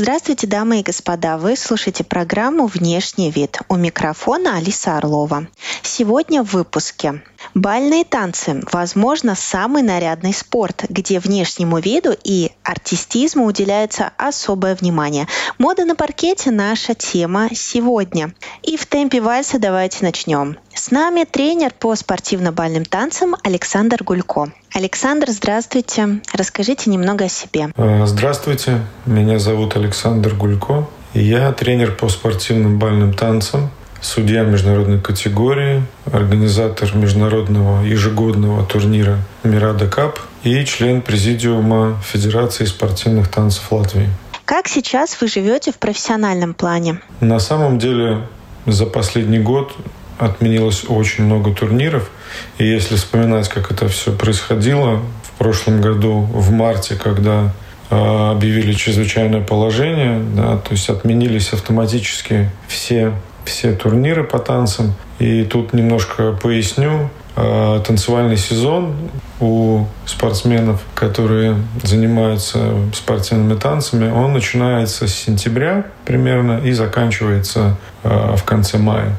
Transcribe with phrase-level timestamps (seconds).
[0.00, 1.38] Здравствуйте, дамы и господа.
[1.38, 3.58] Вы слушаете программу «Внешний вид».
[3.68, 5.48] У микрофона Алиса Орлова.
[5.82, 7.20] Сегодня в выпуске.
[7.58, 15.26] Бальные танцы– возможно, самый нарядный спорт, где внешнему виду и артистизму уделяется особое внимание.
[15.58, 18.32] Мода на паркете– наша тема сегодня.
[18.62, 20.56] И в темпе вальса давайте начнем.
[20.72, 24.52] С нами тренер по спортивно-бальным танцам Александр Гулько.
[24.72, 26.20] Александр, здравствуйте.
[26.32, 27.72] Расскажите немного о себе.
[27.74, 28.82] Э, здравствуйте.
[29.04, 30.86] Меня зовут Александр Гулько.
[31.12, 33.70] Я тренер по спортивным бальным танцам
[34.00, 43.70] судья международной категории, организатор международного ежегодного турнира «Мирада Кап» и член президиума Федерации спортивных танцев
[43.72, 44.08] Латвии.
[44.44, 47.00] Как сейчас вы живете в профессиональном плане?
[47.20, 48.26] На самом деле
[48.66, 49.74] за последний год
[50.18, 52.10] отменилось очень много турниров.
[52.58, 57.52] И если вспоминать, как это все происходило в прошлом году, в марте, когда
[57.90, 63.12] а, объявили чрезвычайное положение, да, то есть отменились автоматически все
[63.48, 64.94] все турниры по танцам.
[65.18, 67.10] И тут немножко поясню.
[67.36, 68.94] А, танцевальный сезон
[69.40, 78.44] у спортсменов, которые занимаются спортивными танцами, он начинается с сентября примерно и заканчивается а, в
[78.44, 79.16] конце мая.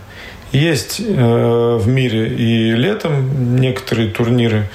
[0.52, 4.67] Есть э, в мире и летом некоторые турниры,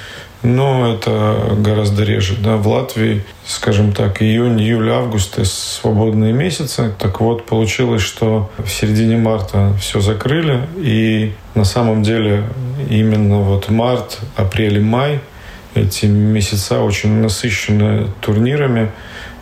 [0.45, 2.37] но это гораздо реже.
[2.39, 2.57] Да.
[2.57, 6.93] В Латвии, скажем так, июнь, июль, август– это свободные месяцы.
[6.99, 12.45] Так вот, получилось, что в середине марта все закрыли, и на самом деле
[12.89, 15.21] именно вот март, апрель и май–
[15.75, 18.91] эти месяца очень насыщены турнирами,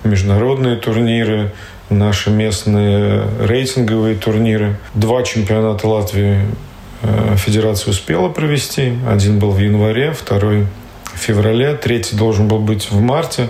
[0.02, 1.52] международные турниры,
[1.90, 4.78] наши местные рейтинговые турниры.
[4.94, 6.40] Два чемпионата Латвии
[7.02, 8.94] э, Федерация успела провести.
[9.06, 10.66] Один был в январе, второй
[11.18, 13.48] феврале, третий должен был быть в марте,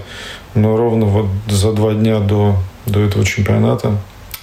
[0.55, 2.57] но ровно вот за два дня до,
[2.87, 3.97] до этого чемпионата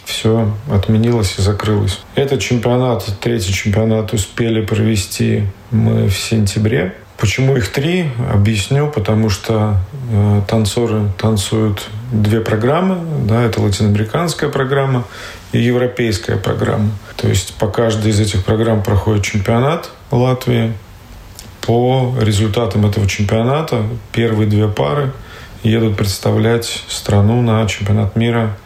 [0.06, 2.00] все отменилось и закрылось.
[2.16, 6.96] Этот чемпионат, третий чемпионат успели провести мы в сентябре.
[7.18, 8.09] Почему их три?
[8.34, 9.78] Объясню, потому что
[10.12, 12.97] э, танцоры танцуют две программы.
[13.25, 15.06] Да, это латиноамериканская программа
[15.51, 16.91] и европейская программа.
[17.18, 20.74] То есть по каждой из этих программ проходит чемпионат Латвии.
[21.69, 25.12] По результатам этого чемпионата первые две пары
[25.62, 28.57] едут представлять страну на чемпионат мира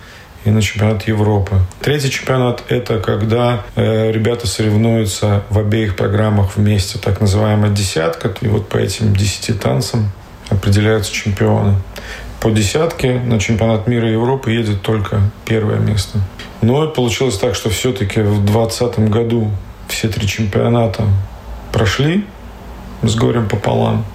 [0.46, 1.58] и на чемпионат Европы.
[1.82, 8.34] Третий чемпионат– это когда э, ребята соревнуются в обеих программах вместе, так называемая десятка.
[8.40, 10.10] И вот по этим десяти танцам
[10.48, 11.76] определяются чемпионы.
[12.40, 16.20] По десятке на чемпионат мира и Европы едет только первое место.
[16.62, 19.52] Но получилось так, что все-таки в 2020 году
[19.90, 21.04] все три чемпионата
[21.74, 22.24] прошли,
[23.04, 24.06] с горем пополам.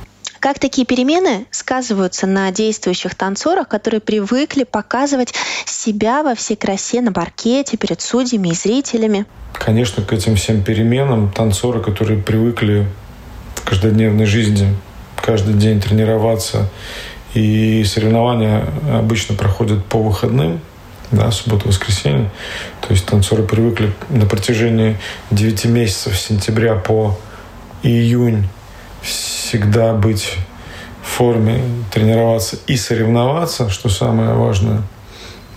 [0.40, 5.34] Как такие перемены сказываются на действующих танцорах, которые привыкли показывать
[5.66, 9.26] себя во всей красе на паркете перед судьями и зрителями?
[9.52, 12.86] Конечно, к этим всем переменам танцоры, которые привыкли
[13.56, 14.76] в каждодневной жизни
[15.16, 16.68] каждый день тренироваться,
[17.34, 20.60] и соревнования обычно проходят по выходным,
[21.10, 22.30] да, суббота-воскресенье.
[22.80, 24.96] То есть танцоры привыкли на протяжении
[25.32, 27.18] 9 месяцев с сентября по
[27.82, 28.46] июнь
[29.02, 30.36] всегда быть
[31.02, 34.82] в форме, тренироваться и соревноваться, что самое важное,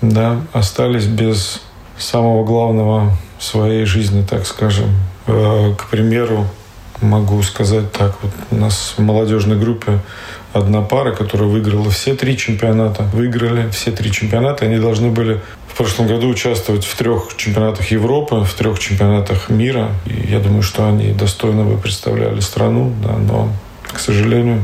[0.02, 1.62] да, остались без
[1.98, 4.90] самого главного в своей жизни, так скажем.
[5.28, 6.48] Э, к примеру,
[7.02, 10.00] могу сказать так, вот у нас в молодежной группе
[10.54, 13.04] одна пара, которая выиграла все три чемпионата.
[13.14, 14.66] Выиграли все три чемпионата.
[14.66, 19.90] Они должны были в прошлом году участвовать в трех чемпионатах Европы, в трех чемпионатах мира.
[20.06, 23.50] И я думаю, что они достойно бы представляли страну, да, но,
[23.92, 24.64] к сожалению,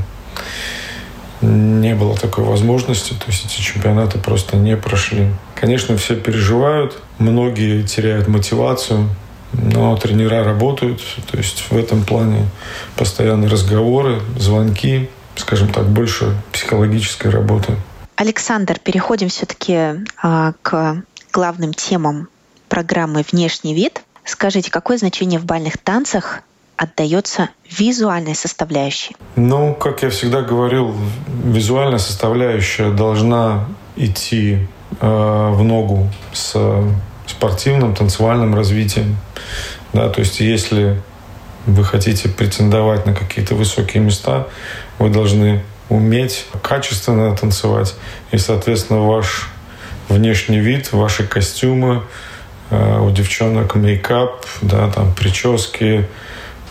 [1.41, 3.13] не было такой возможности.
[3.13, 5.27] То есть эти чемпионаты просто не прошли.
[5.55, 9.09] Конечно, все переживают, многие теряют мотивацию,
[9.53, 11.01] но тренера работают.
[11.31, 12.47] То есть в этом плане
[12.95, 17.75] постоянные разговоры, звонки, скажем так, больше психологической работы.
[18.15, 22.29] Александр, переходим все-таки а, к главным темам
[22.67, 24.01] программы «Внешний вид».
[24.25, 26.41] Скажите, какое значение в бальных танцах
[26.75, 29.15] отдается визуальной составляющей?
[29.35, 30.95] Ну, как я всегда говорил,
[31.43, 34.67] визуальная составляющая должна идти
[34.99, 36.55] э, в ногу с
[37.27, 39.17] спортивным, танцевальным развитием.
[39.93, 41.01] Да, то есть если
[41.65, 44.47] вы хотите претендовать на какие-то высокие места,
[44.99, 47.95] вы должны уметь качественно танцевать.
[48.31, 49.49] И, соответственно, ваш
[50.09, 52.03] внешний вид, ваши костюмы,
[52.69, 56.07] э, у девчонок мейкап, да, там прически,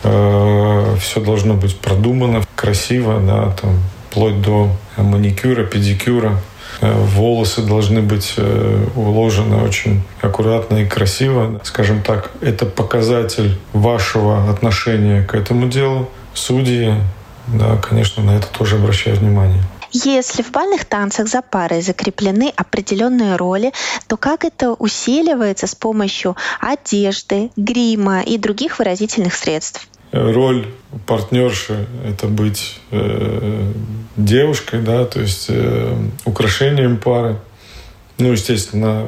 [0.03, 6.41] э, все должно быть продумано, красиво, да, там, вплоть до маникюра, педикюра.
[6.81, 11.61] Э, волосы должны быть э, уложены очень аккуратно и красиво.
[11.65, 16.11] Скажем так, это показатель вашего отношения к этому делу.
[16.35, 16.95] Судьи,
[17.47, 19.63] да, конечно, на это тоже обращают внимание.
[19.93, 23.73] Если в бальных танцах за парой закреплены определенные роли,
[24.09, 29.89] то как это усиливается с помощью одежды, грима и других выразительных средств?
[30.13, 30.67] роль
[31.07, 33.73] партнерши— это быть э,
[34.17, 35.95] девушкой, да, то есть э,
[36.25, 37.39] украшением пары.
[38.19, 39.07] Ну, естественно,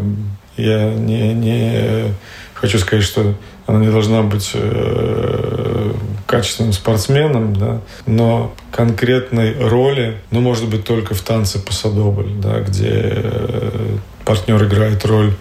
[0.56, 2.14] я не, не
[2.54, 3.34] хочу сказать, что
[3.66, 5.92] она не должна быть э,
[6.28, 12.60] качественным спортсменом, да, но конкретной роли, ну, может быть, только в танце по Садобль, да,
[12.60, 13.96] где э,
[14.26, 15.32] партнер играет роль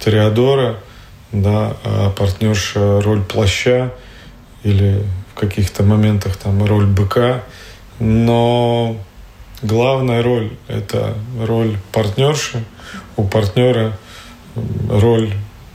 [0.00, 0.80] Тореадора,
[1.30, 3.94] да, а партнерша роль плаща,
[4.64, 7.42] или в каких-то моментах там роль быка,
[8.00, 8.96] но
[9.62, 12.64] главная роль– это роль партнерши,
[13.16, 13.96] у партнера
[14.90, 15.32] роль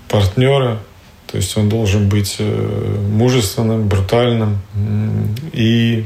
[0.09, 0.79] партнера,
[1.27, 4.59] то есть он должен быть э, мужественным, брутальным.
[5.53, 6.05] И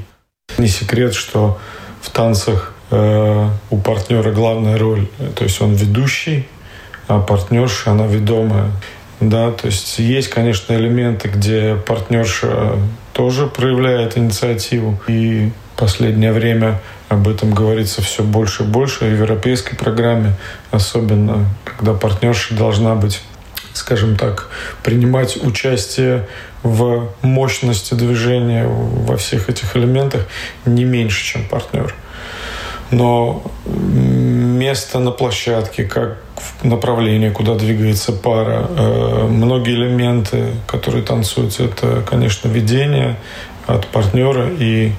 [0.57, 1.59] не секрет, что
[2.01, 6.47] в танцах э, у партнера главная роль, то есть он ведущий,
[7.07, 8.71] а партнерша, она ведомая.
[9.19, 12.79] Да, то есть есть, конечно, элементы, где партнерша
[13.13, 14.99] тоже проявляет инициативу.
[15.07, 15.51] И
[15.81, 16.79] последнее время
[17.09, 19.05] об этом говорится все больше и больше.
[19.05, 20.33] В европейской программе,
[20.69, 23.21] особенно когда партнерша должна быть
[23.73, 24.49] скажем так,
[24.83, 26.27] принимать участие
[26.63, 30.27] в мощности движения во всех этих элементах
[30.65, 31.93] не меньше, чем партнер.
[32.91, 36.17] Но место на площадке, как
[36.63, 38.67] направление, куда двигается пара.
[38.69, 43.17] Э, многие элементы, которые танцуются, это, конечно, ведение
[43.67, 44.49] от партнера.
[44.49, 44.91] И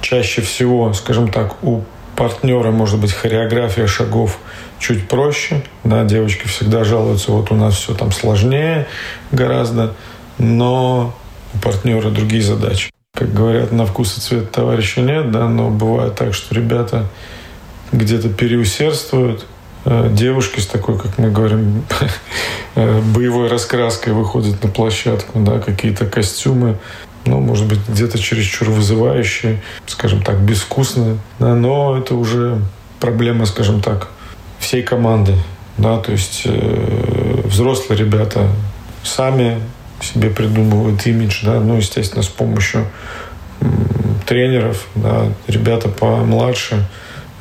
[0.00, 1.82] чаще всего, скажем так, у
[2.16, 4.38] партнера может быть хореография шагов
[4.78, 5.62] чуть проще.
[5.84, 8.86] Да, девочки всегда жалуются, вот у нас все там сложнее
[9.32, 9.94] гораздо,
[10.38, 11.14] но
[11.54, 12.90] у партнера другие задачи.
[13.14, 17.06] Как говорят, на вкус и цвет товарища нет, да, но бывает так, что ребята
[17.92, 19.46] где-то переусердствуют,
[19.88, 21.84] Э, девушки с такой, как мы говорим,
[22.74, 26.76] э, боевой раскраской выходят на площадку, да, какие-то костюмы,
[27.24, 32.60] ну, может быть, где-то чересчур вызывающие, скажем так, безвкусные, да, но это уже
[32.98, 34.08] проблема, скажем так,
[34.66, 35.34] всей команды,
[35.78, 38.48] да, то есть э, взрослые ребята
[39.02, 39.60] сами
[40.00, 42.86] себе придумывают имидж, да, ну, естественно, с помощью
[44.26, 46.86] тренеров, да, ребята помладше,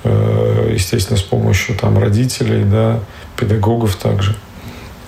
[0.08, 3.00] Э, естественно, с помощью там, родителей, да,
[3.36, 4.36] педагогов также.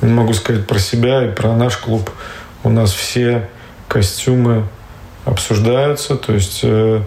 [0.01, 2.09] Не могу сказать про себя и про наш клуб.
[2.63, 3.47] У нас все
[3.87, 4.67] костюмы
[5.23, 7.03] обсуждаются, то есть э,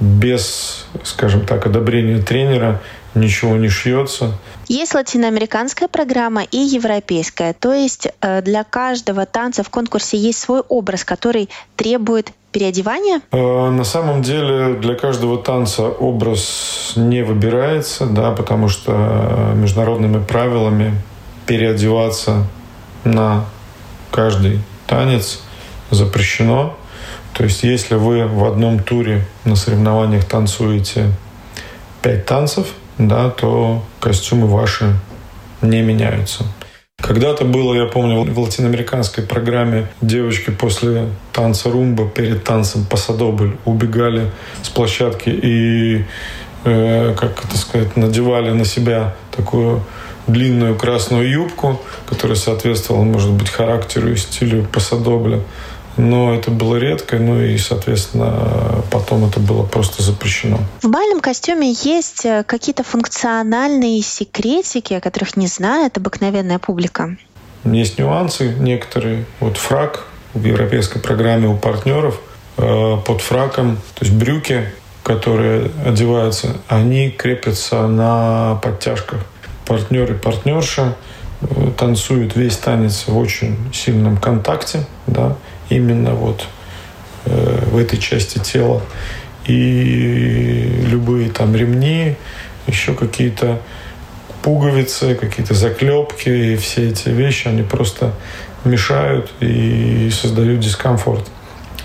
[0.00, 2.82] без, скажем так, одобрения тренера
[3.14, 4.32] ничего не шьется.
[4.68, 7.52] Есть латиноамериканская программа и европейская.
[7.52, 13.20] То есть э, для каждого танца в конкурсе есть свой образ, который требует переодевания?
[13.32, 20.94] Э, на самом деле для каждого танца образ не выбирается, да, потому что международными правилами
[21.46, 22.46] переодеваться
[23.04, 23.44] на
[24.10, 25.40] каждый танец
[25.90, 26.76] запрещено.
[27.32, 31.10] То есть если вы в одном туре на соревнованиях танцуете
[32.02, 32.68] пять танцев,
[33.08, 34.94] да, то костюмы ваши
[35.62, 36.44] не меняются.
[37.00, 44.30] Когда-то было, я помню, в латиноамериканской программе девочки после танца румба перед танцем пасадобль убегали
[44.62, 46.04] с площадки и,
[46.64, 49.82] э, как это сказать, надевали на себя такую
[50.26, 55.40] длинную красную юбку, которая соответствовала, может быть, характеру и стилю пасадобля
[56.00, 60.58] но это было редко, ну и, соответственно, потом это было просто запрещено.
[60.82, 67.16] В бальном костюме есть э, какие-то функциональные секретики, о которых не знает обыкновенная публика?
[67.64, 69.26] Есть нюансы некоторые.
[69.40, 72.18] Вот фрак в европейской программе у партнеров
[72.56, 74.70] э, под фраком, то есть брюки,
[75.02, 79.20] которые одеваются, они крепятся на подтяжках.
[79.66, 80.96] Партнер и партнерша
[81.42, 85.36] э, танцуют весь танец в очень сильном контакте, да,
[85.70, 86.46] именно вот
[87.24, 88.82] э, в этой части тела.
[89.46, 92.16] И любые там ремни,
[92.66, 93.60] еще какие-то
[94.42, 98.12] пуговицы, какие-то заклепки и все эти вещи, они просто
[98.64, 101.26] мешают и создают дискомфорт.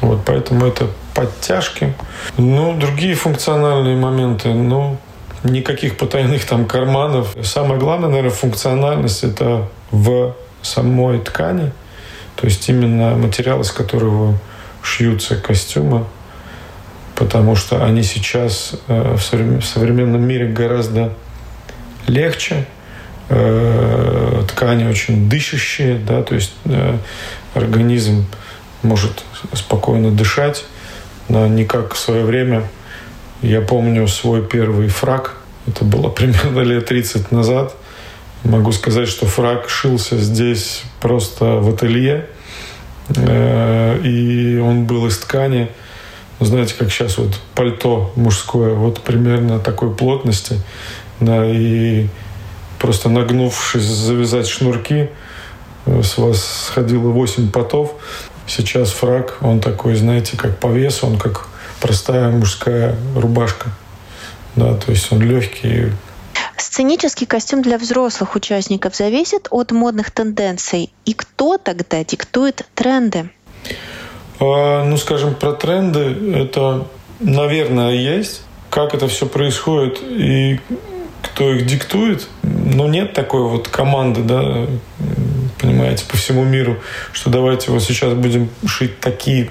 [0.01, 1.93] Вот, поэтому это подтяжки.
[2.37, 4.97] Ну, другие функциональные моменты, ну,
[5.43, 7.35] никаких потайных там карманов.
[7.43, 11.71] Самое главное, наверное, функциональность– это в самой ткани,
[12.35, 14.37] то есть именно материал, из которого
[14.81, 16.05] шьются костюмы,
[17.15, 21.13] потому что они сейчас э, в современном мире гораздо
[22.07, 22.65] легче,
[23.29, 26.97] э, ткани очень дышащие, да, то есть э,
[27.53, 28.25] организм
[28.83, 29.23] может
[29.53, 30.65] спокойно дышать,
[31.29, 32.67] но не как в свое время.
[33.41, 35.35] Я помню свой первый фраг,
[35.67, 37.75] это было примерно лет 30 назад.
[38.45, 42.27] Могу сказать, что фраг шился здесь просто в ателье,
[43.09, 45.69] и он был из ткани,
[46.39, 50.61] знаете, как сейчас вот пальто мужское, вот примерно такой плотности,
[51.19, 52.07] да, и
[52.77, 55.09] просто нагнувшись завязать шнурки,
[55.85, 57.95] с вас сходило 8 потов.
[58.47, 61.47] Сейчас фраг, он такой, знаете, как по весу, он как
[61.81, 63.71] простая мужская рубашка.
[64.55, 65.91] Да, то есть он легкий.
[66.57, 70.91] Сценический костюм для взрослых участников зависит от модных тенденций.
[71.05, 73.29] И кто тогда диктует тренды?
[74.39, 75.99] А, ну, скажем, про тренды
[76.35, 76.87] это,
[77.19, 78.41] наверное, есть.
[78.69, 80.59] Как это все происходит и
[81.21, 84.67] кто их диктует, ну, нет такой вот команды, да,
[85.59, 86.77] понимаете, по всему миру,
[87.11, 89.49] что давайте вот сейчас будем шить такие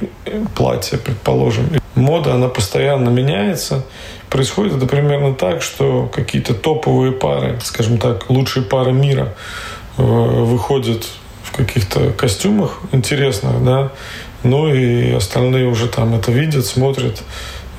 [0.54, 1.68] платья, предположим.
[1.94, 3.84] Мода, она постоянно меняется.
[4.28, 9.34] Происходит это примерно так, что какие-то топовые пары, скажем так, лучшие пары мира
[9.96, 11.06] э, выходят
[11.44, 13.92] в каких-то костюмах интересных, да,
[14.42, 17.22] ну и остальные уже там это видят, смотрят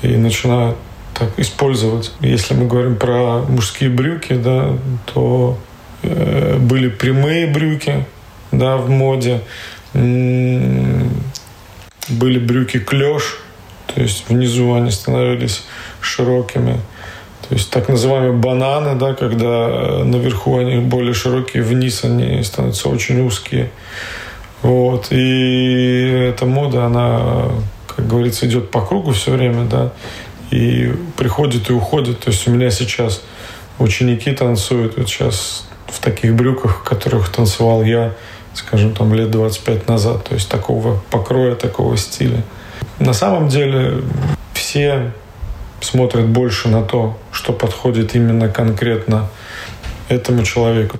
[0.01, 0.77] и начинают
[1.13, 2.12] так использовать.
[2.22, 4.77] Если мы говорим про мужские брюки, да,
[5.13, 5.58] то
[6.03, 8.05] э, были прямые брюки,
[8.52, 9.42] да, в моде,
[9.94, 11.10] были
[12.40, 13.38] брюки клеш,
[13.94, 15.64] то есть внизу они становились
[16.02, 16.80] широкими.
[17.48, 23.22] То есть так называемые бананы, да, когда наверху они более широкие, вниз они становятся очень
[23.22, 23.70] узкие.
[24.64, 25.12] Вот.
[25.12, 27.52] И эта мода, она,
[27.88, 29.92] как говорится, идет по кругу все время, да
[30.52, 32.22] и приходит и уходит.
[32.22, 33.22] То есть у меня сейчас
[33.80, 38.13] ученики танцуют вот сейчас в таких брюках, в которых танцевал я,
[38.54, 40.24] скажем, там лет 25 назад.
[40.24, 42.44] То есть такого покроя, такого стиля.
[43.00, 44.01] На самом деле
[44.54, 45.12] все
[45.82, 49.30] смотрят больше на то, что подходит именно конкретно
[50.08, 51.00] этому человеку.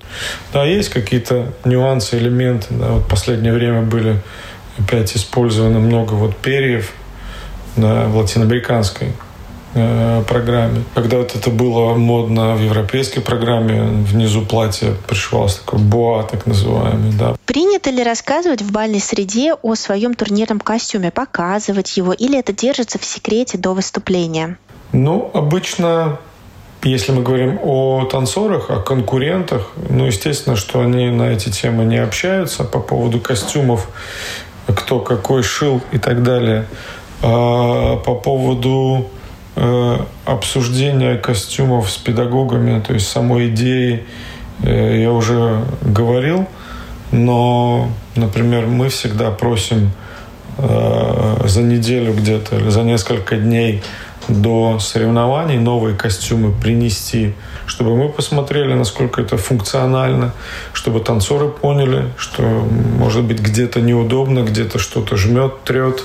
[0.54, 2.68] Да, есть какие-то нюансы, элементы.
[2.72, 4.22] Да, вот в последнее время были
[4.78, 6.92] опять использовано много вот перьев
[7.76, 9.14] да, в латиноамериканской
[9.78, 10.86] Э, программе.
[10.94, 17.12] Когда вот это было модно в европейской программе, внизу платья пришивался такой боа, так называемый,
[17.12, 17.36] да.
[17.46, 23.00] Принято ли рассказывать в бальной среде о своем турнирном костюме, показывать его, или это держится
[23.00, 24.58] в секрете до выступления?
[24.94, 26.20] Ну, обычно
[26.82, 31.98] если мы говорим о танцорах, о конкурентах, ну, естественно, что они на эти темы не
[31.98, 33.90] общаются по поводу костюмов,
[34.68, 36.66] кто какой шил и так далее.
[37.22, 39.10] А по поводу
[39.58, 44.04] Э, обсуждения костюмов с педагогами, то есть самой идеи
[44.62, 46.46] э, я уже говорил,
[47.12, 49.92] но, например, мы всегда просим
[50.58, 53.82] э, за неделю где-то или за несколько дней
[54.28, 57.34] до соревнований новые костюмы принести,
[57.66, 60.34] чтобы мы посмотрели, насколько это функционально,
[60.74, 66.02] чтобы танцоры поняли, что, может быть, где-то неудобно, где-то что-то жмет, трет,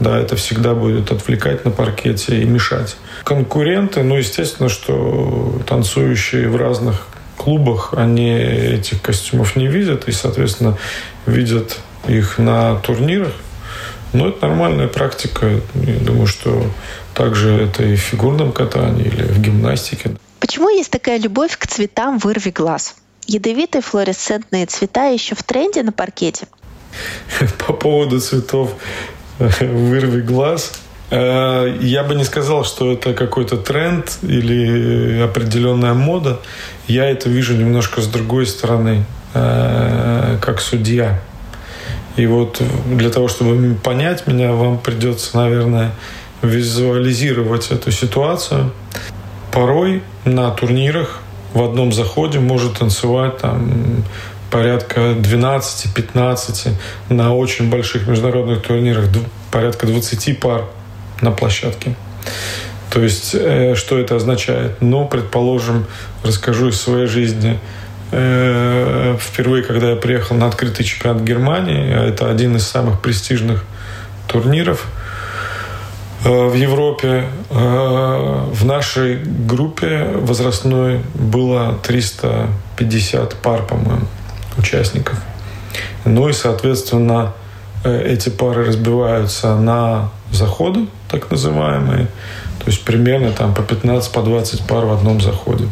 [0.00, 2.96] да, это всегда будет отвлекать на паркете и мешать.
[3.24, 10.76] Конкуренты, ну, естественно, что танцующие в разных клубах, они этих костюмов не видят и, соответственно,
[11.26, 11.78] видят
[12.08, 13.32] их на турнирах.
[14.12, 15.60] Но это нормальная практика.
[15.74, 16.64] Я думаю, что
[17.14, 20.16] также это и в фигурном катании или в гимнастике.
[20.40, 22.96] Почему есть такая любовь к цветам вырви глаз?
[23.26, 26.48] Ядовитые флуоресцентные цвета еще в тренде на паркете?
[27.66, 28.74] По поводу цветов
[29.60, 30.72] вырви глаз.
[31.10, 36.40] Э, я бы не сказал, что это какой-то тренд или определенная мода.
[36.86, 39.04] Я это вижу немножко с другой стороны,
[39.34, 41.20] э, как судья.
[42.16, 45.92] И вот для того, чтобы понять меня, вам придется, наверное,
[46.42, 48.72] визуализировать эту ситуацию.
[49.52, 51.20] Порой на турнирах
[51.54, 54.04] в одном заходе может танцевать там
[54.50, 56.72] порядка 12-15
[57.08, 59.06] на очень больших международных турнирах,
[59.50, 60.64] порядка 20 пар
[61.20, 61.94] на площадке.
[62.90, 64.80] То есть, э, что это означает?
[64.80, 65.86] Ну, предположим,
[66.24, 67.58] расскажу из своей жизни.
[68.12, 73.64] э, впервые, когда я приехал на открытый чемпионат Германии, это один из самых престижных
[74.26, 74.88] турниров
[76.24, 77.26] э, в Европе.
[77.50, 84.06] В нашей группе возрастной было 350 пар, по-моему,
[84.58, 85.18] участников.
[86.04, 87.32] Ну и, соответственно,
[87.84, 92.06] э, эти пары разбиваются на заходы, так называемые.
[92.58, 95.66] То есть примерно там по 15, по 20 пар в одном заходе.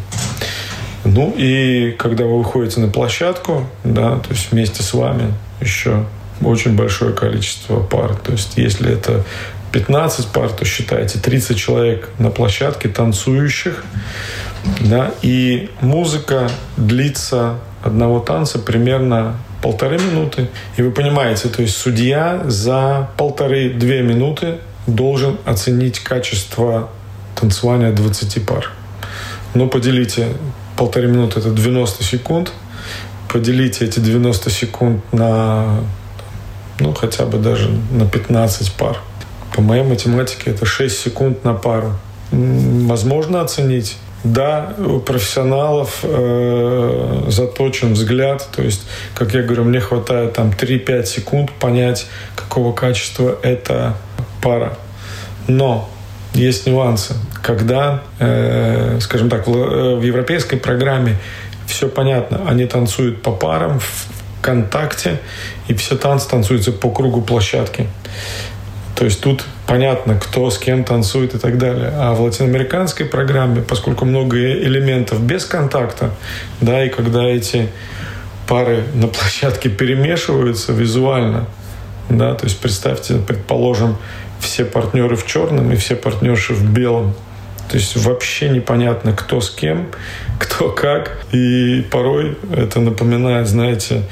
[1.05, 6.05] Ну и когда вы выходите на площадку, да, то есть вместе с вами еще
[6.41, 8.15] очень большое количество пар.
[8.15, 9.23] То есть если это
[9.71, 13.83] 15 пар, то считайте 30 человек на площадке танцующих.
[14.81, 20.49] Да, и музыка длится одного танца примерно полторы минуты.
[20.77, 26.89] И вы понимаете, то есть судья за полторы-две минуты должен оценить качество
[27.35, 28.71] танцевания 20 пар.
[29.53, 30.27] Но поделите
[30.75, 32.51] полторы минуты, это 90 секунд.
[33.31, 35.81] Поделите эти 90 секунд на,
[36.79, 38.97] ну, хотя бы даже на 15 пар.
[39.55, 41.93] По моей математике это 6 секунд на пару.
[42.31, 48.47] Возможно оценить да, у профессионалов э, заточен взгляд.
[48.55, 48.85] То есть,
[49.15, 53.95] как я говорю, мне хватает там 3-5 секунд понять, какого качества эта
[54.41, 54.77] пара.
[55.47, 55.89] Но
[56.33, 57.15] есть нюансы.
[57.41, 61.15] Когда, э, скажем так, в, э, в европейской программе
[61.65, 62.41] все понятно.
[62.47, 64.07] Они танцуют по парам, в
[64.41, 65.19] контакте,
[65.67, 67.87] и все танцы танцуются по кругу площадки.
[68.99, 71.89] То есть тут понятно, кто с кем танцует и так далее.
[71.95, 76.11] А в латиноамериканской программе, поскольку много элементов без контакта,
[76.59, 77.69] да, и когда эти
[78.45, 81.45] пары на площадке перемешиваются визуально,
[82.09, 83.95] да, то есть представьте, предположим,
[84.41, 87.15] все партнеры в черном и все партнерши в белом.
[87.69, 89.87] То есть вообще непонятно, кто с кем,
[90.39, 91.23] кто как.
[91.31, 94.03] И порой это напоминает, знаете,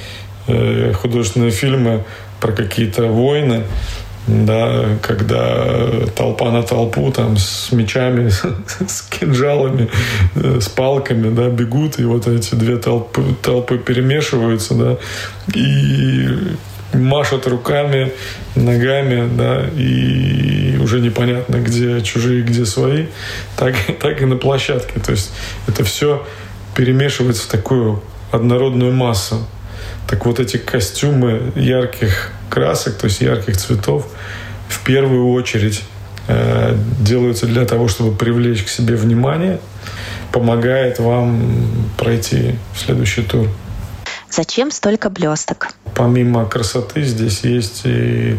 [0.47, 2.05] э, художественные фильмы
[2.39, 3.63] про какие-то войны,
[4.27, 8.29] да, когда толпа на толпу там с мечами,
[8.87, 9.89] с кинжалами,
[10.35, 14.97] э, с палками, да, бегут, и вот эти две толпы, толпы перемешиваются, да,
[15.55, 16.27] и
[16.93, 18.11] машут руками,
[18.55, 23.05] ногами, да, и уже непонятно, где чужие, где свои,
[23.55, 24.99] так, так и на площадке.
[24.99, 25.31] То есть
[25.67, 26.25] это все
[26.75, 29.47] перемешивается в такую однородную массу.
[30.07, 34.07] Так вот эти костюмы ярких красок, то есть ярких цветов,
[34.69, 35.83] в первую очередь
[36.27, 39.59] э, делаются для того, чтобы привлечь к себе внимание,
[40.31, 41.41] помогает вам
[41.97, 43.47] пройти следующий тур.
[44.29, 45.69] Зачем столько блесток?
[45.95, 48.37] Помимо красоты здесь есть и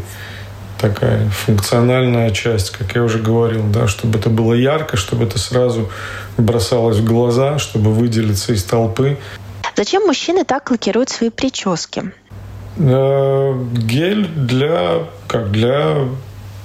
[0.81, 5.91] такая функциональная часть, как я уже говорил, да, чтобы это было ярко, чтобы это сразу
[6.37, 9.19] бросалось в глаза, чтобы выделиться из толпы.
[9.79, 12.11] Зачем мужчины так лакируют свои прически?
[12.79, 15.99] Э, гель для, как для,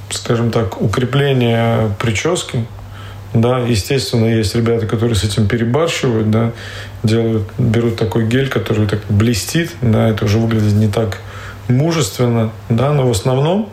[0.09, 2.65] скажем так, укрепления прически.
[3.35, 6.53] Да, естественно, есть ребята, которые с этим перебарщивают, да,
[7.03, 11.19] делают, берут такой гель, который так блестит, да, это уже выглядит не так
[11.67, 13.69] мужественно, да, но в основном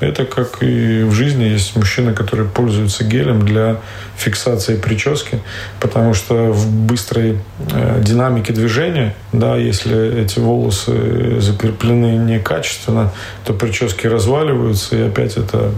[0.00, 3.76] это как и в жизни есть мужчины, которые пользуются гелем для
[4.16, 5.40] фиксации прически,
[5.80, 7.38] потому что в быстрой
[7.72, 13.12] э, динамике движения, да, если эти волосы закреплены некачественно,
[13.44, 15.70] то прически разваливаются, и опять это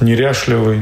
[0.00, 0.80] неряшливый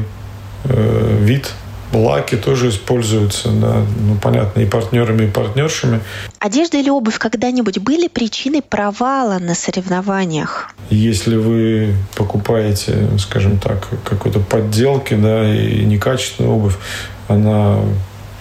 [0.65, 1.51] э, вид
[1.93, 6.01] Лаки тоже используются, да, ну, понятно, и партнерами, и партнершами.
[6.39, 10.73] Одежда или обувь когда-нибудь были причиной провала на соревнованиях?
[10.89, 16.75] Если вы покупаете, скажем так, какой-то подделки, да, и некачественную обувь,
[17.27, 17.79] она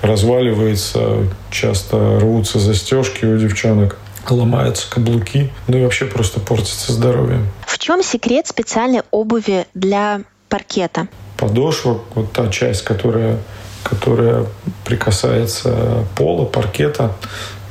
[0.02, 7.40] разваливается, часто рвутся застежки у девчонок, ломаются каблуки, ну и вообще просто портится здоровье.
[7.66, 11.08] В чем секрет специальной обуви для паркета?
[11.38, 13.38] Подошва, вот та часть, которая,
[13.82, 14.44] которая
[14.84, 17.12] прикасается пола, паркета,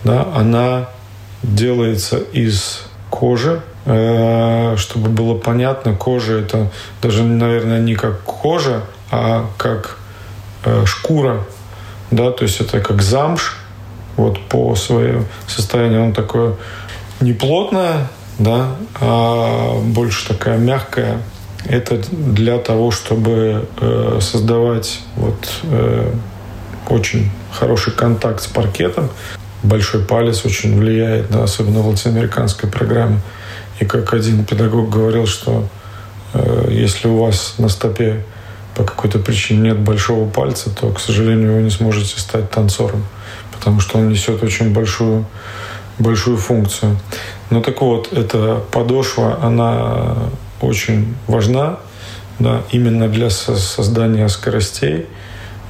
[0.03, 0.89] да, она
[1.43, 9.45] делается из кожи, э, чтобы было понятно, кожа это даже, наверное, не как кожа, а
[9.57, 9.97] как
[10.63, 11.43] э, шкура,
[12.09, 13.57] да, то есть это как замш,
[14.15, 16.55] вот по своему состоянию он такое
[17.19, 18.07] не плотное,
[18.39, 18.67] да,
[18.99, 21.21] а больше такая мягкая,
[21.69, 26.13] это для того, чтобы э, создавать вот, э,
[26.89, 29.09] очень хороший контакт с паркетом.
[29.63, 33.19] Большой палец очень влияет, да, особенно в латиноамериканской программе.
[33.79, 35.67] И как один педагог говорил, что
[36.33, 38.23] э, если у вас на стопе
[38.75, 43.05] по какой-то причине нет большого пальца, то, к сожалению, вы не сможете стать танцором.
[43.51, 45.25] потому что он несет очень большую,
[45.99, 46.97] большую функцию.
[47.49, 50.15] Ну так вот, эта подошва, она
[50.61, 51.79] очень важна
[52.39, 55.05] да, именно для создания скоростей,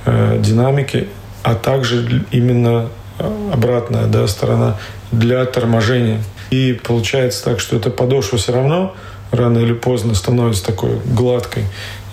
[0.05, 1.07] э, динамики,
[1.43, 4.77] а также именно э, обратная да, сторона
[5.11, 6.21] для торможения.
[6.49, 8.95] И получается так, что эта подошва все равно
[9.31, 11.65] рано или поздно становится такой гладкой.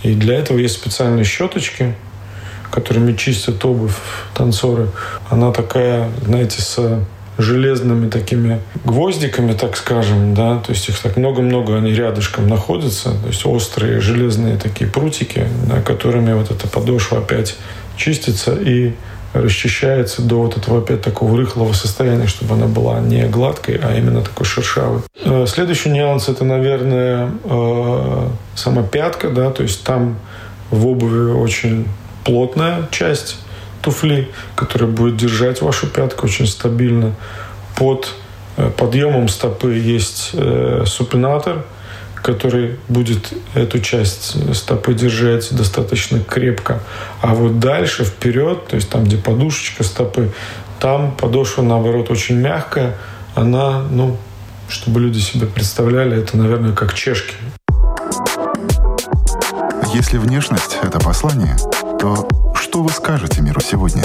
[0.03, 1.95] И для этого есть специальные щеточки,
[2.71, 3.95] которыми чистят обувь
[4.35, 4.89] танцоры.
[5.31, 7.05] Она такая, знаете, с
[7.39, 13.27] железными такими гвоздиками, так скажем, да, то есть их так много-много, они рядышком находятся, то
[13.27, 17.57] есть острые железные такие прутики, да, которыми вот эта подошва опять
[17.97, 18.93] чистится и
[19.33, 24.23] расчищается до вот этого опять такого рыхлого состояния, чтобы она была не гладкой, а именно
[24.23, 25.01] такой шершавой.
[25.25, 30.17] Э, следующий нюанс это, наверное, э, сама пятка, да, то есть там
[30.71, 31.87] в обуви очень
[32.25, 33.39] плотная часть
[33.85, 37.15] туфли, которая будет держать вашу пятку очень стабильно.
[37.77, 38.15] Под
[38.57, 40.33] э, подъемом стопы есть
[40.87, 41.65] супинатор,
[42.25, 46.81] который будет эту часть стопы держать достаточно крепко.
[47.21, 50.33] А вот дальше, вперед, то есть там, где подушечка стопы,
[50.81, 52.97] там подошва, наоборот, очень мягкая.
[53.35, 54.17] Она, ну,
[54.69, 57.35] чтобы люди себе представляли, это, наверное, как чешки.
[59.93, 61.57] Если внешность— это послание,
[62.01, 62.27] то
[62.75, 64.03] что вы скажете миру сегодня?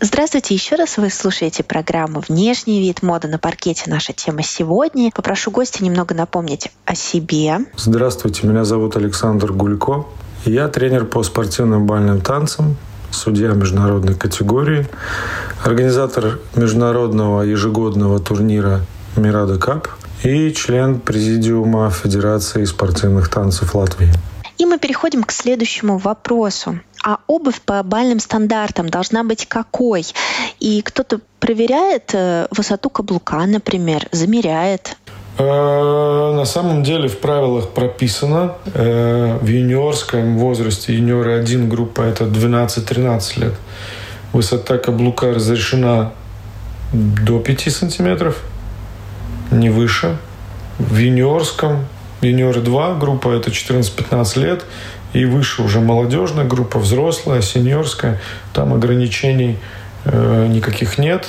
[0.00, 0.96] Здравствуйте еще раз.
[0.96, 3.02] Вы слушаете программу «Внешний вид.
[3.02, 3.90] Мода на паркете».
[3.90, 5.10] Наша тема сегодня.
[5.14, 7.58] Попрошу гостя немного напомнить о себе.
[7.76, 8.46] Здравствуйте.
[8.46, 10.06] Меня зовут Александр Гулько.
[10.46, 12.78] Я тренер по спортивным бальным танцам,
[13.10, 14.88] судья международной категории,
[15.62, 18.80] организатор международного ежегодного турнира
[19.14, 19.88] «Мирада Кап»
[20.22, 24.12] и член президиума Федерации спортивных танцев Латвии.
[24.58, 26.78] И мы переходим к следующему вопросу.
[27.04, 30.04] А обувь по бальным стандартам должна быть какой?
[30.60, 34.96] И кто-то проверяет э, высоту каблука, например, замеряет?
[35.38, 42.24] Э, на самом деле в правилах прописано э, в юниорском возрасте, юниоры 1 группа это
[42.24, 43.54] 12-13 лет,
[44.32, 46.12] высота каблука разрешена
[46.92, 48.42] до 5 сантиметров,
[49.52, 50.16] не выше.
[50.78, 51.86] В юниорском
[52.22, 54.64] Юниоры 2 группа это 14-15 лет
[55.12, 58.20] и выше уже молодежная группа, взрослая, сеньорская.
[58.52, 59.58] Там ограничений
[60.04, 61.26] э, никаких нет.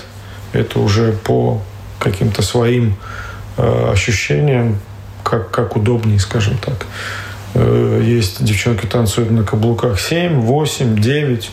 [0.54, 1.62] Это уже по
[2.00, 2.96] каким-то своим
[3.58, 4.80] э, ощущениям,
[5.24, 6.86] как, как удобнее, скажем так.
[7.56, 11.52] Э, есть девчонки танцуют на каблуках 7, 8, 9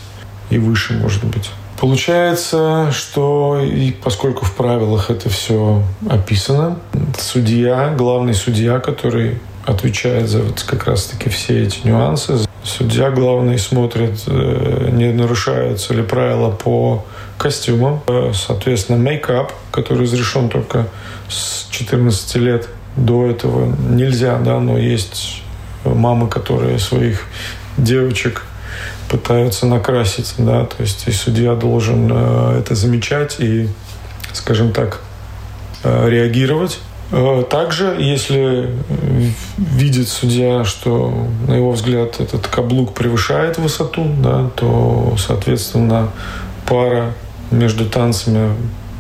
[0.51, 1.51] и выше, может быть.
[1.81, 6.79] Получается, что и поскольку в правилах это все описано,
[7.19, 14.25] судья, главный судья, который отвечает за вот как раз-таки все эти нюансы, судья главный смотрит,
[14.27, 17.07] э, не нарушаются ли правила по
[17.39, 18.03] костюмам.
[18.35, 20.87] Соответственно, мейкап, который разрешен только
[21.31, 22.69] с 14 лет.
[22.97, 25.43] До этого нельзя, да, но есть
[25.85, 27.25] мамы, которые своих
[27.79, 28.45] девочек
[29.11, 33.69] пытаются накрасить, да, то есть и судья должен э, это замечать и,
[34.33, 35.01] скажем так,
[35.83, 36.79] э, реагировать.
[37.11, 38.71] Э, также, если
[39.59, 46.11] видит судья, что, на его взгляд, этот каблук превышает высоту, да, то, соответственно,
[46.69, 47.13] пара
[47.51, 48.55] между танцами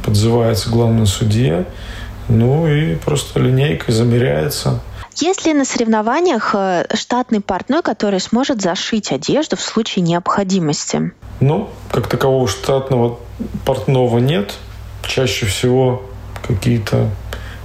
[0.04, 1.64] подзывается главный судья,
[2.28, 4.80] ну и просто линейкой замеряется
[5.16, 11.12] есть ли на соревнованиях э, штатный портной, который сможет зашить одежду в случае необходимости?
[11.40, 13.18] Ну, как такового штатного
[13.64, 14.54] портного нет.
[15.06, 16.02] Чаще всего
[16.46, 17.08] какие-то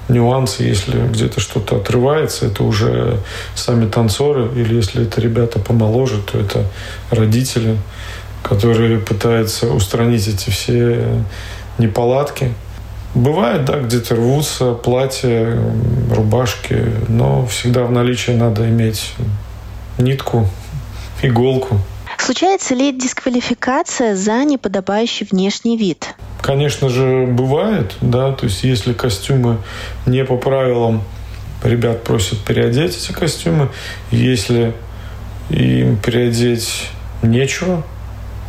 [0.08, 3.20] нюансы, если где-то что-то отрывается, это уже
[3.56, 6.66] сами танцоры, или если это ребята помоложе, то это
[7.10, 7.78] родители,
[8.44, 11.24] которые пытаются устранить эти все
[11.78, 12.54] неполадки.
[13.16, 15.58] Бывает, да, где-то рвутся платья,
[16.12, 19.14] рубашки, но всегда в наличии надо иметь
[19.98, 20.48] нитку,
[21.22, 21.80] иголку.
[22.18, 26.14] Случается ли дисквалификация за неподобающий внешний вид?
[26.42, 29.60] Конечно же, бывает, да, то есть если костюмы
[30.06, 31.02] не по правилам,
[31.64, 33.70] ребят просят переодеть эти костюмы,
[34.12, 34.74] если
[35.50, 36.90] им переодеть
[37.22, 37.84] нечего,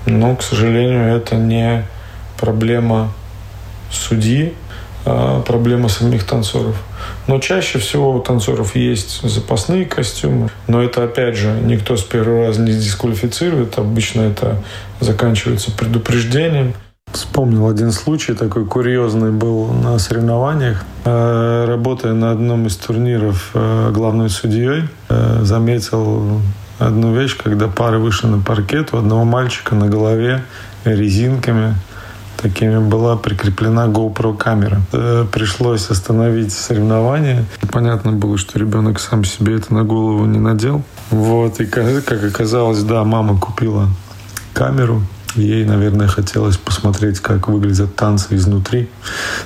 [0.07, 1.85] но, к сожалению, это не
[2.37, 3.13] проблема
[3.91, 4.55] судьи,
[5.05, 6.77] а проблема самих танцоров.
[7.29, 10.51] Но чаще всего у танцоров есть запасные костюмы.
[10.67, 13.79] Но это, опять же, никто с первого раза не дисквалифицирует.
[13.79, 14.57] Обычно это
[15.01, 16.75] заканчивается предупреждением.
[17.13, 20.85] Вспомнил один случай такой курьезный был на соревнованиях.
[21.05, 26.41] Э, работая на одном из турниров э, главной судьей, э, заметил
[26.79, 30.43] одну вещь, когда пары вышли на паркет, у одного мальчика на голове
[30.85, 31.77] резинками
[32.37, 34.81] такими была прикреплена GoPro камера.
[34.93, 37.45] Э, пришлось остановить соревнования.
[37.73, 40.83] Понятно было, что ребенок сам себе это на голову не надел.
[41.11, 43.89] Вот, и как оказалось, да, мама купила
[44.53, 45.03] камеру,
[45.37, 48.89] Ей, наверное, хотелось посмотреть, как выглядят танцы изнутри,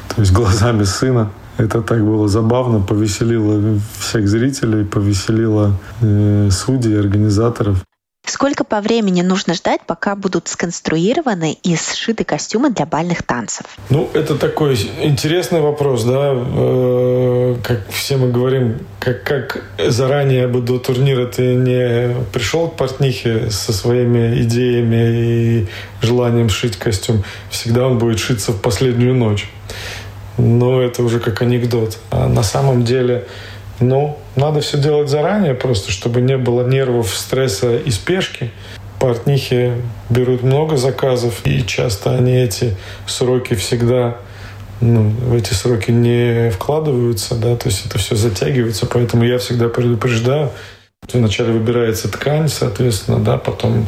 [0.08, 1.32] то есть глазами сына.
[1.58, 7.84] Это так было забавно, повеселило всех зрителей, повеселило э, судей, организаторов.
[8.30, 13.66] Сколько по времени нужно ждать, пока будут сконструированы и сшиты костюмы для бальных танцев?
[13.88, 16.32] Ну, это такой интересный вопрос, да.
[16.32, 22.76] Э, как все мы говорим, как, как заранее бы до турнира ты не пришел к
[22.76, 25.66] портнихе со своими идеями и
[26.00, 29.50] желанием сшить костюм, всегда он будет шиться в последнюю ночь.
[30.38, 31.98] Но это уже как анекдот.
[32.12, 33.26] А на самом деле
[33.80, 38.50] ну, надо все делать заранее, просто чтобы не было нервов, стресса и спешки.
[38.98, 39.72] Портнихи
[40.10, 44.18] берут много заказов, и часто они эти сроки всегда
[44.80, 49.68] ну, в эти сроки не вкладываются, да, то есть это все затягивается, поэтому я всегда
[49.68, 50.50] предупреждаю.
[51.12, 53.86] Вначале выбирается ткань, соответственно, да, потом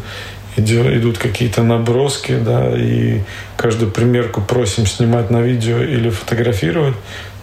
[0.56, 3.20] идут какие-то наброски, да, и
[3.56, 6.94] каждую примерку просим снимать на видео или фотографировать.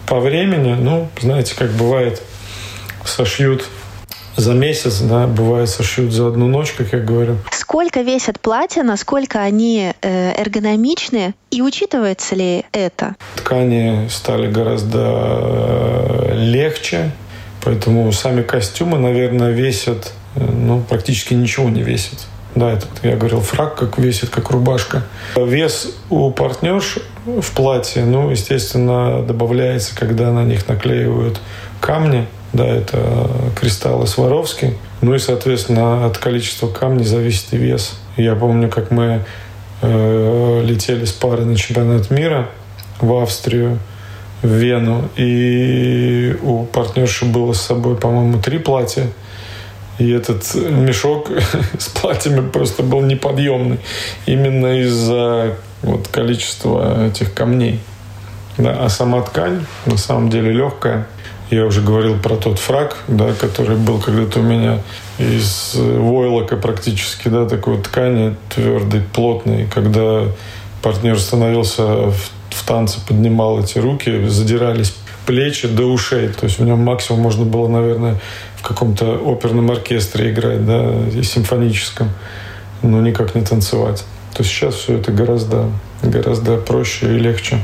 [0.06, 2.22] По времени, ну, знаете, как бывает,
[3.04, 3.64] сошьют
[4.36, 7.36] за месяц, да, бывает сошьют за одну ночь, как я говорю.
[7.50, 13.16] Сколько весят платья, насколько они э, эргономичны, и учитывается ли это?
[13.36, 17.10] Ткани стали гораздо э, легче,
[17.62, 22.26] поэтому сами костюмы, наверное, весят, э, ну, практически ничего не весят.
[22.54, 25.04] Да, это я говорил, фраг как весит, как рубашка.
[25.36, 31.40] Вес у партнерш в платье, ну, естественно, добавляется, когда на них наклеивают
[31.80, 34.74] камни– да, это кристаллы Сваровски.
[35.00, 37.98] Ну и, соответственно, от количества камней зависит и вес.
[38.16, 39.24] Я помню, как мы
[39.82, 42.48] э, летели с парой на чемпионат мира
[43.00, 43.78] в Австрию,
[44.42, 49.06] в Вену, и у партнерши было с собой, по-моему, три платья.
[49.98, 51.30] И этот мешок
[51.78, 53.78] с платьями просто был неподъемный.
[54.26, 57.80] Именно из-за вот, количества этих камней.
[58.58, 61.06] Да, а сама ткань на самом деле легкая.
[61.50, 64.78] Я уже говорил про тот фраг, да, который был когда-то у меня
[65.18, 69.66] из войлока практически, да, такой ткани твердый, плотный.
[69.66, 70.26] Когда
[70.80, 72.16] партнер становился в,
[72.50, 74.94] в танце, поднимал эти руки, задирались
[75.26, 76.28] плечи до ушей.
[76.28, 78.20] То есть в нем максимум можно было, наверное,
[78.56, 82.10] в каком-то оперном оркестре играть, да, и симфоническом,
[82.82, 84.04] но никак не танцевать.
[84.34, 85.68] То есть сейчас все это гораздо,
[86.00, 87.58] гораздо проще и легче.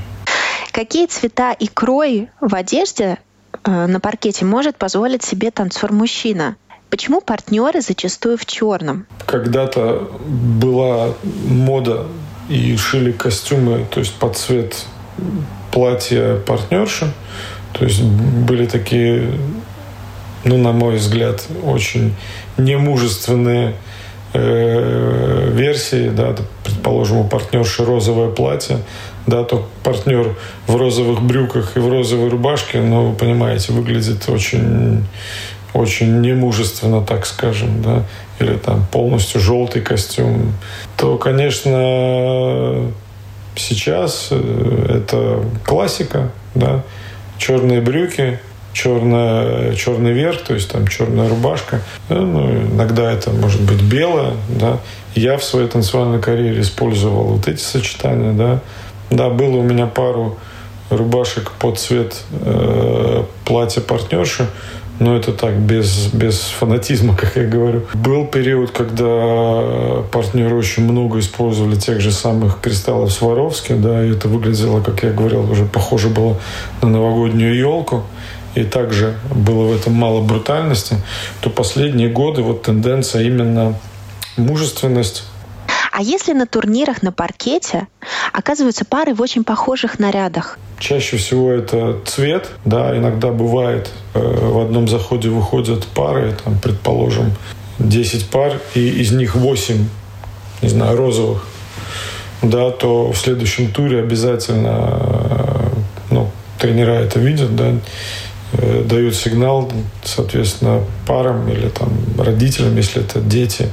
[0.72, 3.25] Какие цвета и крой в одежде Э,
[3.64, 6.56] на паркете может позволить себе танцор-мужчина?
[6.90, 9.06] Почему партнеры зачастую в черном?
[9.26, 11.14] Когда-то была
[11.46, 12.06] мода
[12.48, 14.86] и шили костюмы, то есть под цвет
[15.72, 17.12] платья партнерши.
[17.72, 19.30] То есть были такие,
[20.44, 22.14] ну, на мой взгляд, очень
[22.56, 23.74] немужественные
[24.32, 28.78] э, версии, да, предположим, у партнерши розовое платье,
[29.26, 30.36] да, то партнер
[30.66, 35.04] в розовых брюках и в розовой рубашке, ну, вы понимаете, выглядит очень,
[35.74, 38.04] очень немужественно, так скажем, да,
[38.38, 40.52] или там полностью желтый костюм,
[40.96, 42.92] то, конечно,
[43.56, 46.82] сейчас э, это классика, да,
[47.38, 48.38] черные брюки,
[48.76, 51.80] черная, черный верх, то есть там черная рубашка.
[52.10, 54.80] Ну, иногда это может быть белая, да.
[55.14, 58.60] Я в своей танцевальной карьере использовал вот эти сочетания, да.
[59.16, 60.36] Да, было у меня пару
[60.90, 64.46] рубашек под цвет э, платья партнерши,
[64.98, 67.86] но это так, без, без фанатизма, как я говорю.
[67.94, 74.28] Был период, когда партнеры очень много использовали тех же самых кристаллов Сваровски, да, и это
[74.28, 76.36] выглядело, как я говорил, уже похоже было
[76.82, 78.04] на новогоднюю елку
[78.54, 80.96] и также было в этом мало брутальности,
[81.40, 83.78] то последние годы вот тенденция именно
[84.36, 85.24] мужественность,
[85.96, 87.86] а если на турнирах на паркете
[88.34, 90.58] оказываются пары в очень похожих нарядах?
[90.78, 97.32] Чаще всего это цвет, да, иногда бывает э, в одном заходе выходят пары, там, предположим,
[97.78, 99.88] 10 пар, и из них 8,
[100.60, 101.46] не знаю, розовых,
[102.42, 105.68] да, то в следующем туре обязательно, э,
[106.10, 107.72] ну, тренера это видят, да,
[108.52, 109.72] э, дают сигнал,
[110.04, 113.70] соответственно, парам или там родителям, если это дети,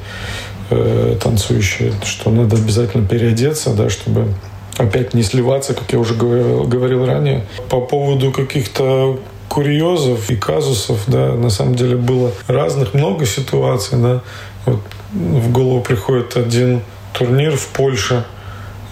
[0.70, 4.34] э, танцующие, что надо обязательно переодеться, да, чтобы
[4.78, 7.46] опять не сливаться, как я уже говорил, говорил ранее.
[7.70, 14.22] По поводу каких-то курьезов и казусов, да, на самом деле было разных, много ситуаций, да.
[14.66, 14.80] Вот
[15.12, 16.82] в голову приходит один
[17.14, 18.26] турнир в Польше.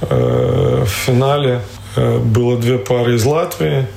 [0.02, 1.62] Э, в финале
[1.96, 3.88] э, было две пары из Латвии,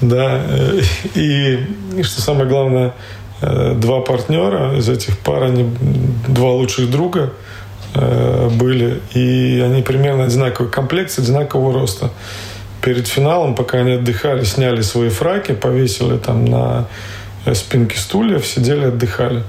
[0.00, 0.80] да, э,
[1.14, 1.58] и,
[1.96, 2.94] и что самое главное,
[3.40, 5.70] два партнера из этих пар, они
[6.28, 7.32] два лучших друга
[7.94, 12.10] э, были, и они примерно одинаковый комплекции, одинакового роста
[12.86, 16.86] перед финалом, пока они отдыхали, сняли свои фраки, повесили там на
[17.44, 19.42] э, спинки стульев, сидели, отдыхали.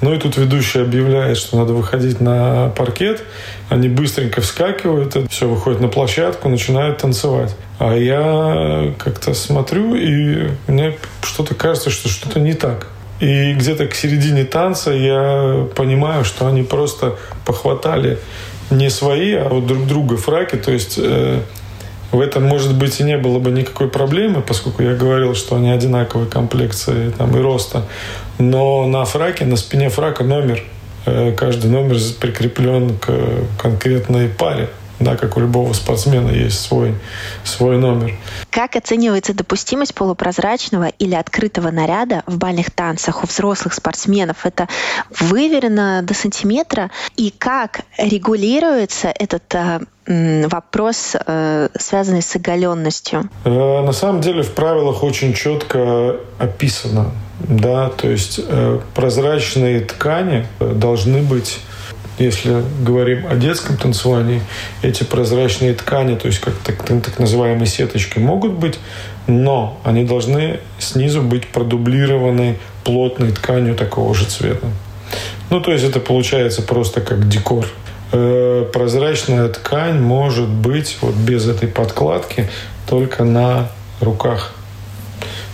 [0.00, 3.24] Ну и тут ведущий объявляет, что надо выходить на паркет.
[3.68, 7.54] Они быстренько вскакивают, все выходит на площадку, начинают танцевать.
[7.78, 12.86] А я как-то смотрю, и мне что-то кажется, что что-то не так.
[13.20, 18.18] И где-то к середине танца я понимаю, что они просто похватали
[18.70, 20.56] не свои, а вот друг друга фраки.
[20.56, 21.40] То есть э,
[22.12, 25.70] в этом, может быть, и не было бы никакой проблемы, поскольку я говорил, что они
[25.70, 27.84] одинаковой комплекции там, и роста.
[28.38, 30.62] Но на фраке, на спине фрака номер.
[31.04, 33.10] Э, каждый номер прикреплен к
[33.60, 34.68] конкретной паре
[35.00, 36.94] да, как у любого спортсмена есть свой,
[37.44, 38.14] свой номер.
[38.50, 44.44] Как оценивается допустимость полупрозрачного или открытого наряда в бальных танцах у взрослых спортсменов?
[44.44, 44.68] Это
[45.20, 46.90] выверено до сантиметра?
[47.16, 53.28] И как регулируется этот э, вопрос, э, связанный с оголенностью?
[53.44, 57.12] Э, на самом деле в правилах очень четко описано.
[57.40, 58.40] Да, то есть
[58.94, 61.60] прозрачные ткани должны быть
[62.18, 64.42] если говорим о детском танцевании,
[64.82, 68.78] эти прозрачные ткани, то есть как так, так называемые сеточки, могут быть,
[69.26, 74.66] но они должны снизу быть продублированы плотной тканью такого же цвета.
[75.50, 77.66] Ну, то есть это получается просто как декор.
[78.12, 82.48] Э, прозрачная ткань может быть вот без этой подкладки
[82.88, 84.54] только на руках,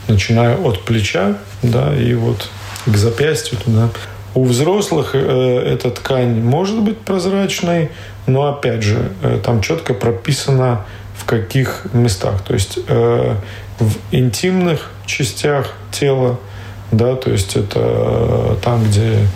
[0.07, 2.49] начиная от плеча, да, и вот
[2.87, 3.91] к запястью туда
[4.35, 7.91] у взрослых э, эта ткань может быть прозрачной,
[8.27, 10.85] но опять же, э, там четко прописано
[11.17, 12.43] в каких местах.
[12.43, 13.37] То есть э,
[13.79, 16.39] в интимных частях тела,
[16.91, 19.27] да, то есть это там, где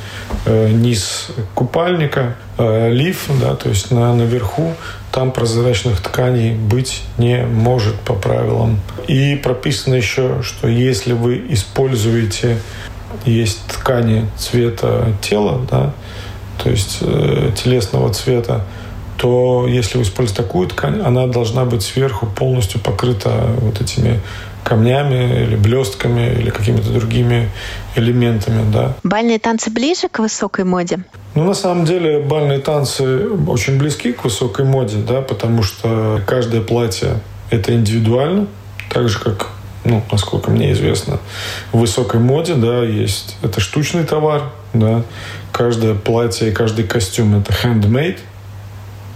[0.46, 4.74] низ купальника, лиф, да, то есть на, наверху,
[5.10, 8.78] там прозрачных тканей быть не может по правилам.
[9.08, 12.58] И прописано еще, что если вы используете
[13.24, 15.92] есть ткани цвета тела, да,
[16.62, 18.64] то есть э, телесного цвета,
[19.16, 24.20] то если вы используете такую ткань, она должна быть сверху полностью покрыта вот этими
[24.64, 27.48] камнями или блестками или какими-то другими
[27.96, 28.94] элементами, да.
[29.02, 31.00] Бальные танцы ближе к высокой моде?
[31.34, 36.60] Ну, на самом деле, бальные танцы очень близки к высокой моде, да, потому что каждое
[36.60, 38.46] платье– это индивидуально,
[38.90, 39.48] так же, как
[39.88, 41.18] ну, насколько мне известно,
[41.72, 43.36] в высокой моде, да, есть.
[43.42, 45.02] Это штучный товар, да.
[45.52, 48.18] Каждое платье и каждый костюм– это handmade,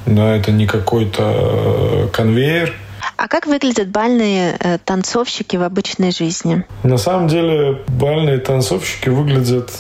[0.07, 2.75] да, это не какой-то э, конвейер.
[3.17, 6.65] А как выглядят бальные э, танцовщики в обычной жизни?
[6.83, 9.71] На самом деле бальные танцовщики выглядят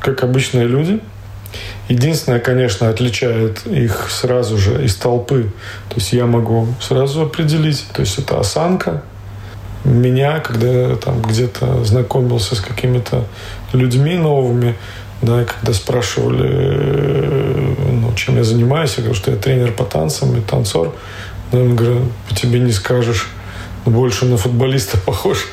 [0.00, 1.00] как обычные люди.
[1.88, 5.52] Единственное, конечно, отличает их сразу же из толпы.
[5.88, 7.84] То есть я могу сразу определить.
[7.92, 9.02] То есть это осанка,
[9.84, 13.24] меня, когда я там где-то знакомился с какими-то
[13.72, 14.76] людьми новыми,
[15.22, 20.36] да, когда спрашивали, э, ну, чем я занимаюсь, я говорю, что я тренер по танцам
[20.36, 20.94] и танцор.
[21.52, 23.28] Да, он говорит, по тебе не скажешь,
[23.84, 25.46] больше на футболиста похож.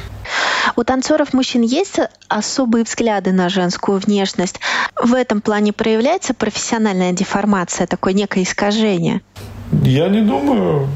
[0.76, 4.60] У танцоров мужчин есть особые взгляды на женскую внешность.
[4.96, 9.22] В этом плане проявляется профессиональная деформация, такое некое искажение?
[9.84, 10.90] Я не думаю.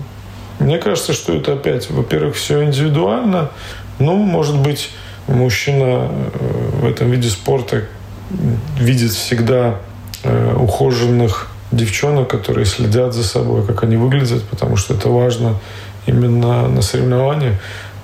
[0.60, 3.50] Мне кажется, что это опять, во-первых, все индивидуально.
[4.00, 4.92] Ну, может быть,
[5.28, 7.84] мужчина э, в этом виде спорта
[8.78, 9.80] видит всегда
[10.24, 15.60] э, ухоженных девчонок, которые следят за собой, как они выглядят, потому что это важно
[16.06, 17.56] именно на соревнованиях.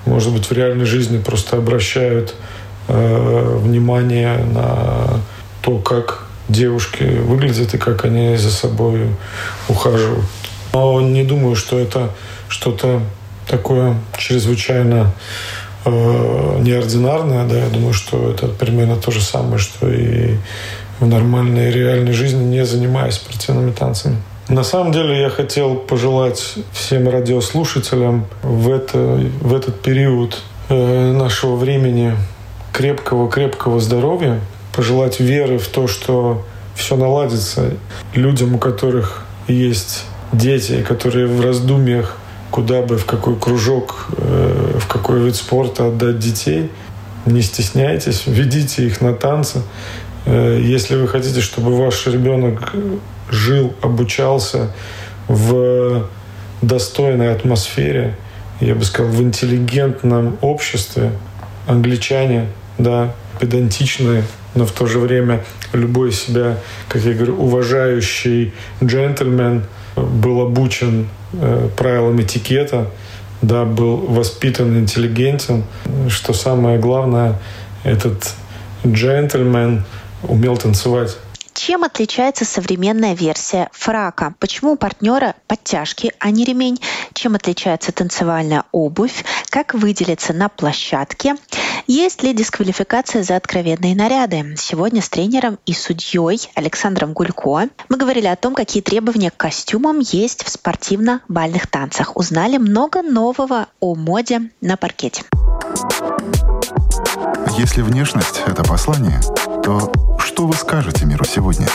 [0.06, 2.34] Может быть, в реальной жизни просто обращают
[2.88, 5.20] э, внимание на
[5.62, 9.08] то, как девушки выглядят и как они за собой
[9.68, 10.24] ухаживают.
[10.72, 12.10] Но не думаю, что это
[12.50, 13.00] что-то
[13.46, 15.12] такое чрезвычайно
[15.84, 20.36] э, неординарное, да, я думаю, что это примерно то же самое, что и
[20.98, 24.16] в нормальной реальной жизни, не занимаясь спортивными танцами.
[24.48, 28.98] На самом деле я хотел пожелать всем радиослушателям в, это,
[29.40, 32.16] в этот период э, нашего времени
[32.72, 34.40] крепкого-крепкого здоровья,
[34.74, 36.44] пожелать веры в то, что
[36.74, 37.74] все наладится
[38.14, 42.16] людям, у которых есть дети, которые в раздумьях,
[42.50, 46.70] куда бы, в какой кружок, э, в какой вид спорта отдать детей.
[47.26, 49.62] Не стесняйтесь, ведите их на танцы.
[50.26, 52.72] Э, если вы хотите, чтобы ваш ребенок
[53.30, 54.72] жил, обучался
[55.28, 56.08] в
[56.62, 58.16] достойной атмосфере,
[58.60, 61.12] я бы сказал, в интеллигентном обществе,
[61.66, 62.48] англичане,
[62.78, 64.24] да, педантичные,
[64.54, 69.64] но в то же время любой себя, как я говорю, уважающий джентльмен
[70.10, 72.90] был обучен э, правилам этикета,
[73.42, 75.64] да, был воспитан, интеллигентен.
[76.08, 77.38] Что самое главное,
[77.84, 78.34] этот
[78.86, 79.84] джентльмен
[80.22, 81.16] умел танцевать.
[81.54, 84.34] Чем отличается современная версия фрака?
[84.38, 86.80] Почему у партнера подтяжки, а не ремень?
[87.12, 89.24] Чем отличается танцевальная обувь?
[89.50, 91.36] Как выделиться на площадке?
[91.86, 94.54] Есть ли дисквалификация за откровенные наряды?
[94.56, 99.98] Сегодня с тренером и судьей Александром Гулько мы говорили о том, какие требования к костюмам
[99.98, 102.16] есть в спортивно-бальных танцах.
[102.16, 105.24] Узнали много нового о моде на паркете.
[107.56, 109.20] Если внешность— это послание,
[109.62, 111.66] то что вы скажете миру сегодня?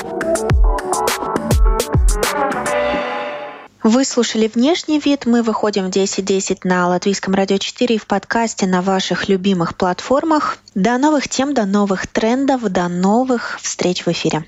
[3.86, 5.28] Вы слушали «Внешний вид».
[5.28, 10.58] Мы выходим в 10.10 на Латвийском радио 4 и в подкасте на ваших любимых платформах.
[10.74, 14.44] До новых тем, до новых трендов, до новых встреч в эфире.